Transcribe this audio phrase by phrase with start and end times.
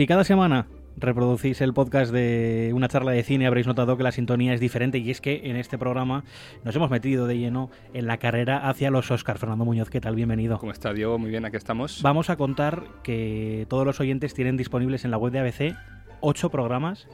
[0.00, 4.12] Si cada semana reproducís el podcast de una charla de cine, habréis notado que la
[4.12, 6.24] sintonía es diferente y es que en este programa
[6.64, 9.38] nos hemos metido de lleno en la carrera hacia los Oscars.
[9.38, 10.14] Fernando Muñoz, ¿qué tal?
[10.14, 10.56] Bienvenido.
[10.56, 11.18] ¿Cómo está Diego?
[11.18, 12.00] Muy bien, aquí estamos.
[12.00, 15.76] Vamos a contar que todos los oyentes tienen disponibles en la web de ABC
[16.20, 17.06] ocho programas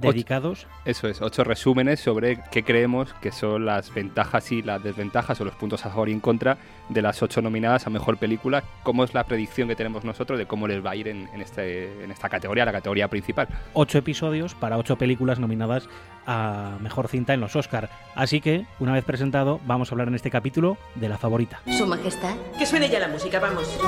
[0.00, 0.66] dedicados.
[0.84, 5.44] Eso es, ocho resúmenes sobre qué creemos que son las ventajas y las desventajas o
[5.44, 6.58] los puntos a favor y en contra
[6.88, 10.46] de las ocho nominadas a mejor película, cómo es la predicción que tenemos nosotros de
[10.46, 13.48] cómo les va a ir en, este, en esta categoría, la categoría principal.
[13.74, 15.88] Ocho episodios para ocho películas nominadas
[16.26, 17.90] a mejor cinta en los Oscar.
[18.14, 21.60] Así que, una vez presentado, vamos a hablar en este capítulo de la favorita.
[21.76, 22.34] Su Majestad.
[22.58, 23.78] Que suene ya la música, vamos.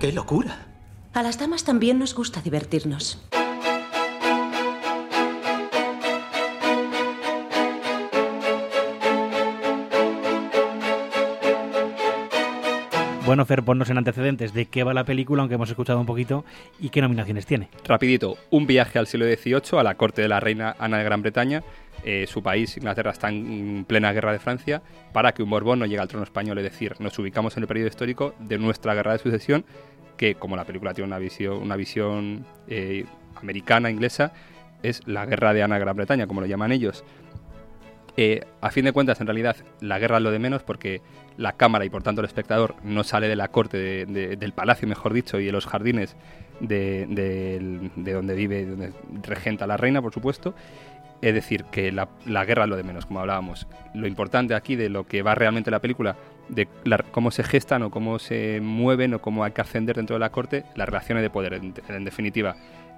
[0.00, 0.67] ¡Qué locura!
[1.18, 3.18] A las damas también nos gusta divertirnos.
[13.28, 16.46] Bueno, Fer, ponnos en antecedentes de qué va la película, aunque hemos escuchado un poquito,
[16.80, 17.68] y qué nominaciones tiene.
[17.84, 21.20] Rapidito, un viaje al siglo XVIII, a la corte de la reina Ana de Gran
[21.20, 21.62] Bretaña.
[22.04, 24.80] Eh, su país, Inglaterra, está en plena guerra de Francia,
[25.12, 26.56] para que un Borbón no llegue al trono español.
[26.56, 29.66] Es decir, nos ubicamos en el periodo histórico de nuestra guerra de sucesión
[30.16, 34.32] que como la película tiene una visión, eh, americana, inglesa,
[34.82, 37.04] es la guerra de Ana Gran Bretaña, como lo llaman ellos.
[38.16, 41.02] Eh, a fin de cuentas, en realidad, la guerra es lo de menos porque
[41.38, 45.14] la cámara y por tanto el espectador no sale de la corte, del palacio, mejor
[45.14, 46.16] dicho, y de los jardines
[46.60, 47.06] de,
[47.96, 50.54] de, donde vive, donde regenta la reina, por supuesto.
[51.22, 53.66] Es decir, que la, la, guerra es lo de menos, como hablábamos.
[53.94, 56.16] Lo importante aquí de lo que va realmente la película
[56.48, 56.68] de
[57.10, 60.30] cómo se gestan o cómo se mueven o cómo hay que ascender dentro de la
[60.30, 62.56] corte las relaciones de poder, en, definitiva,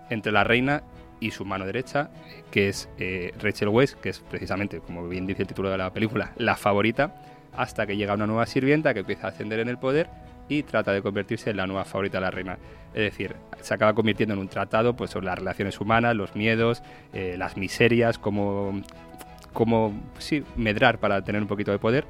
[0.09, 0.83] entre la reina
[1.19, 2.11] y su mano derecha,
[2.51, 5.93] que es eh, Rachel Weisz, que es precisamente, como bien dice el título de la
[5.93, 7.15] película, la favorita,
[7.57, 10.09] hasta que llega una nueva sirvienta que empieza a ascender en el poder
[10.49, 12.59] y trata de convertirse en la nueva favorita de la reina.
[12.93, 16.83] Es decir, se acaba convirtiendo en un tratado pues, sobre las relaciones humanas, los miedos,
[17.13, 18.81] eh, las miserias, cómo,
[19.53, 22.05] cómo sí, medrar para tener un poquito de poder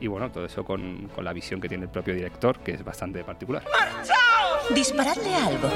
[0.00, 3.24] y bueno, todo eso con, la visión que tiene el propio director, que es bastante
[3.24, 3.64] particular.
[3.64, 4.74] ¡Marchaos!
[4.74, 5.70] Disparadle algo.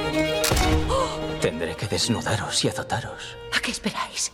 [1.40, 3.36] Tendré que desnudaros y azotaros.
[3.56, 4.32] ¿A qué esperáis?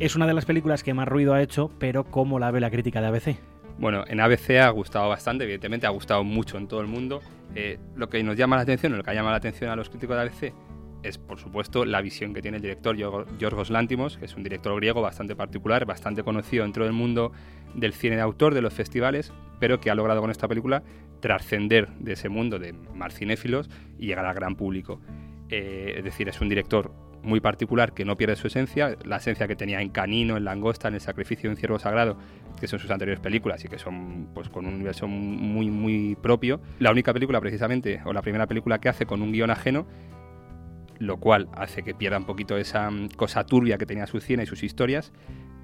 [0.00, 2.70] Es una de las películas que más ruido ha hecho, pero ¿cómo la ve la
[2.70, 3.36] crítica de ABC?
[3.78, 7.20] Bueno, en ABC ha gustado bastante, evidentemente ha gustado mucho en todo el mundo.
[7.54, 10.16] Eh, lo que nos llama la atención, lo que llama la atención a los críticos
[10.16, 10.54] de ABC
[11.02, 14.74] es, por supuesto, la visión que tiene el director Yorgos Lantimos, que es un director
[14.76, 17.32] griego bastante particular, bastante conocido dentro del mundo
[17.74, 20.82] del cine de autor, de los festivales, pero que ha logrado con esta película
[21.20, 23.68] trascender de ese mundo de más cinéfilos
[23.98, 24.98] y llegar al gran público.
[25.50, 26.90] Eh, es decir, es un director
[27.22, 30.88] muy particular que no pierde su esencia, la esencia que tenía en Canino, en Langosta,
[30.88, 32.16] en El sacrificio de un ciervo sagrado,
[32.60, 36.60] que son sus anteriores películas y que son pues con un universo muy muy propio.
[36.78, 39.86] La única película precisamente o la primera película que hace con un guion ajeno
[41.00, 44.44] lo cual hace que pierda un poquito esa mm, cosa turbia que tenía su cine
[44.44, 45.12] y sus historias,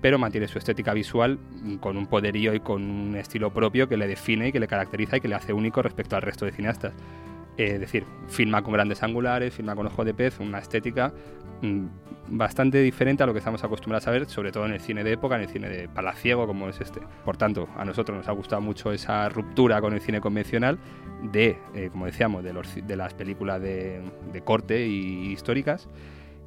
[0.00, 3.97] pero mantiene su estética visual mm, con un poderío y con un estilo propio que
[3.97, 6.53] le define y que le caracteriza y que le hace único respecto al resto de
[6.53, 6.95] cineastas.
[7.59, 11.12] Eh, es decir, filma con grandes angulares, filma con ojo de pez, una estética
[11.62, 11.87] mm,
[12.28, 15.12] bastante diferente a lo que estamos acostumbrados a ver, sobre todo en el cine de
[15.12, 17.00] época, en el cine de palaciego como es este.
[17.25, 20.78] Por tanto, a nosotros nos ha gustado mucho esa ruptura con el cine convencional
[21.22, 22.53] de, eh, como decíamos, de,
[22.97, 24.03] las películas de,
[24.33, 25.89] de corte y históricas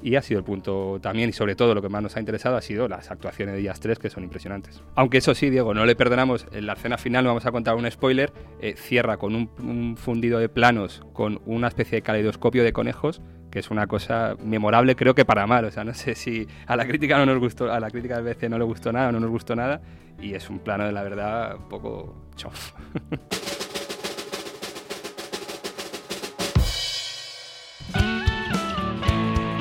[0.02, 2.56] y ha sido el punto también y sobre todo lo que más nos ha interesado
[2.56, 4.82] ha sido las actuaciones de Días 3 que son impresionantes.
[4.94, 7.74] Aunque eso sí, Diego, no le perdonamos, en la escena final no vamos a contar
[7.74, 12.72] un spoiler, eh, cierra con un, fundido de planos con una especie de caleidoscopio de
[12.72, 16.46] conejos que es una cosa memorable creo que para mal, o sea, no sé si
[16.66, 19.10] a la crítica no nos gustó, a la crítica del BC no le gustó nada,
[19.10, 19.80] no nos gustó nada
[20.20, 22.72] y es un plano de la verdad un poco chof.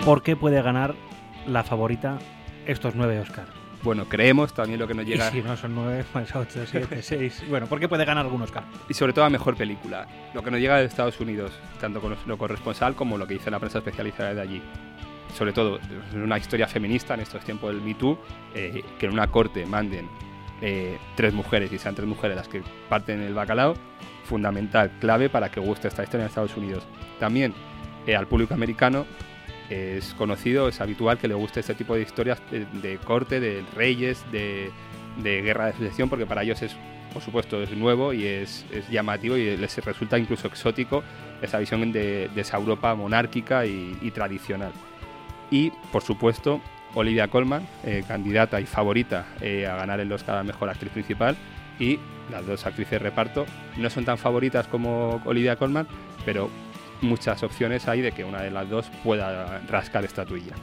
[0.05, 0.95] ¿Por qué puede ganar
[1.45, 2.17] la favorita
[2.65, 3.49] estos nueve Oscars?
[3.83, 5.29] Bueno, creemos también lo que nos llega.
[5.29, 7.43] Y si no son nueve, pues ocho, siete, seis.
[7.49, 8.63] Bueno, ¿por qué puede ganar algún Oscar?
[8.87, 10.07] Y sobre todo a mejor película.
[10.33, 13.51] Lo que nos llega de Estados Unidos, tanto con lo corresponsal como lo que dice
[13.51, 14.61] la prensa especializada de allí.
[15.37, 15.79] Sobre todo,
[16.13, 18.17] una historia feminista en estos tiempos del Me Too,
[18.55, 20.09] eh, que en una corte manden
[20.61, 23.75] eh, tres mujeres y sean tres mujeres las que parten el bacalao,
[24.23, 26.83] fundamental, clave para que guste esta historia en Estados Unidos.
[27.19, 27.53] También
[28.07, 29.05] eh, al público americano
[29.69, 34.23] es conocido, es habitual que le guste este tipo de historias de, corte, de reyes,
[34.31, 34.71] de,
[35.23, 36.75] guerra de sucesión, porque para ellos es,
[37.13, 41.03] por supuesto, es nuevo y es, llamativo y les resulta incluso exótico
[41.41, 44.71] esa visión de, esa Europa monárquica y, tradicional.
[45.51, 46.61] Y, por supuesto,
[46.95, 51.37] Olivia Colman, eh, candidata y favorita eh, a ganar el Oscar a Mejor Actriz Principal,
[51.79, 51.99] y
[52.31, 53.45] las dos actrices de reparto
[53.77, 55.87] no son tan favoritas como Olivia Colman,
[56.25, 56.49] pero
[57.01, 60.53] muchas opciones hay de que una de las dos pueda rascar estatuilla.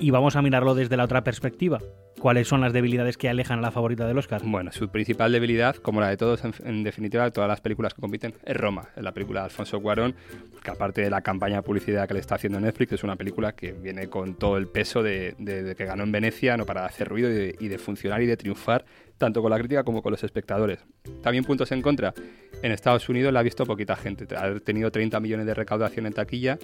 [0.00, 1.78] Y vamos a mirarlo desde la otra perspectiva.
[2.18, 4.42] ¿Cuáles son las debilidades que alejan a la favorita del Oscar?
[4.44, 7.94] Bueno, su principal debilidad, como la de todos, en, en definitiva, de todas las películas
[7.94, 10.14] que compiten, es Roma, es la película de Alfonso Cuarón,
[10.62, 13.52] que aparte de la campaña de publicidad que le está haciendo Netflix, es una película
[13.52, 16.82] que viene con todo el peso de, de- de que ganó en Venecia, no para
[16.82, 18.84] de hacer ruido y de, y de funcionar y de triunfar,
[19.18, 20.80] tanto con la crítica como con los espectadores.
[21.22, 22.14] También puntos en contra.
[22.62, 24.26] En Estados Unidos la ha visto poquita gente.
[24.36, 26.58] Ha tenido 30 millones de recaudación en taquilla,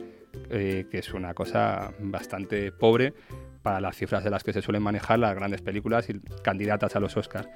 [0.51, 3.15] eh, que es una cosa bastante pobre
[3.63, 7.01] para las cifras de las que se suelen manejar las grandes películas y candidatas a
[7.01, 7.49] los Oscars.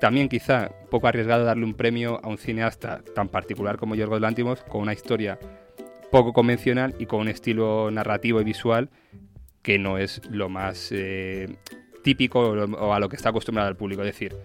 [0.00, 4.62] También quizá poco arriesgado darle un premio a un cineasta tan particular como Yorgos Lantimos,
[4.64, 5.38] con una historia
[6.10, 8.90] poco convencional y con un estilo narrativo y visual
[9.62, 11.56] que no es lo más eh,
[12.02, 14.02] típico o, a lo que está acostumbrado el público.
[14.02, 14.36] Es decir,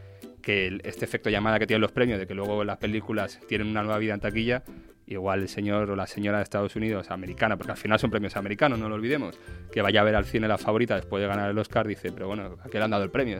[0.41, 3.83] que este efecto llamada que tienen los premios, de que luego las películas tienen una
[3.83, 4.63] nueva vida en taquilla,
[5.07, 8.35] igual el señor o la señora de Estados Unidos, americana, porque al final son premios
[8.35, 9.39] americanos, no lo olvidemos,
[9.71, 12.27] que vaya a ver al cine la favorita después de ganar el Oscar, dice, pero
[12.27, 13.39] bueno, ¿a qué le han dado el premio?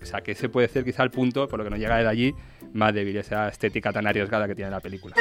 [0.00, 2.06] O sea, que ese puede ser quizá el punto, por lo que nos llega de
[2.06, 2.34] allí,
[2.72, 5.16] más débil, esa estética tan arriesgada que tiene la película.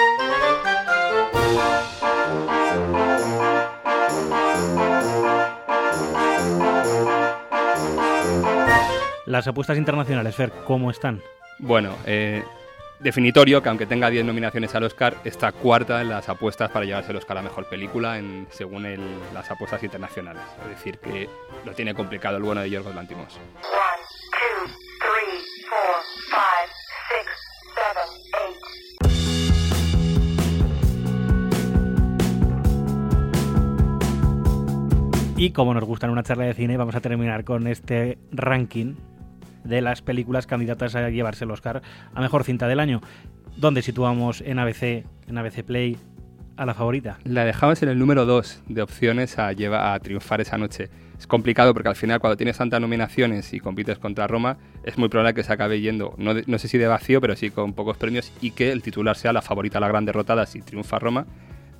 [9.35, 11.21] Las apuestas internacionales, Fer, ¿cómo están?
[11.59, 12.41] Bueno, eh,
[13.01, 17.11] definitorio que aunque tenga 10 nominaciones al Oscar, está cuarta en las apuestas para llevarse
[17.11, 20.41] el Oscar a Mejor Película en, según el- las apuestas internacionales.
[20.63, 21.27] Es decir, que
[21.65, 23.37] lo tiene complicado el bueno de Yorgos Lantimos.
[35.37, 38.95] Y como nos gusta en una charla de cine, vamos a terminar con este ranking
[39.65, 41.81] de las películas candidatas a llevarse el Oscar
[42.13, 43.01] a mejor cinta del año.
[43.57, 45.97] ¿Dónde situamos en ABC, en ABC Play,
[46.57, 47.19] a la favorita?
[47.23, 50.89] La dejamos en el número 2 de opciones a, lleva, a triunfar esa noche.
[51.17, 55.07] Es complicado porque al final cuando tienes tantas nominaciones y compites contra Roma, es muy
[55.09, 57.97] probable que se acabe yendo, no, no sé si de vacío, pero sí con pocos
[57.97, 61.25] premios y que el titular sea la favorita a la gran derrotada si triunfa Roma,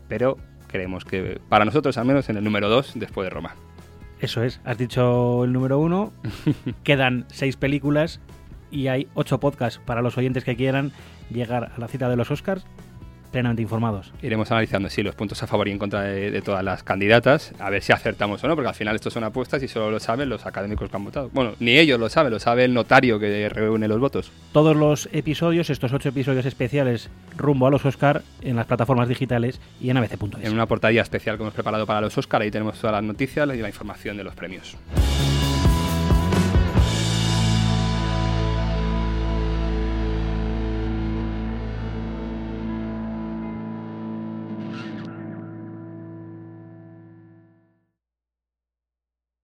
[0.08, 3.56] pero creemos que para nosotros al menos en el número 2 después de Roma.
[4.20, 6.12] Eso es, has dicho el número uno,
[6.84, 8.20] quedan seis películas
[8.72, 10.92] y hay ocho podcasts para los oyentes que quieran
[11.30, 12.66] llegar a la cita de los Oscars
[13.36, 14.14] plenamente informados.
[14.22, 17.54] Iremos analizando, sí, los puntos a favor y en contra de, de todas las candidatas,
[17.60, 20.00] a ver si acertamos o no, porque al final estos son apuestas y solo lo
[20.00, 21.30] saben los académicos que han votado.
[21.34, 24.32] Bueno, ni ellos lo saben, lo sabe el notario que reúne los votos.
[24.54, 29.60] Todos los episodios, estos ocho episodios especiales rumbo a los Oscar en las plataformas digitales
[29.82, 30.46] y en abc.es.
[30.46, 33.50] En una portadilla especial que hemos preparado para los Oscar, ahí tenemos todas las noticias
[33.54, 34.78] y la información de los premios.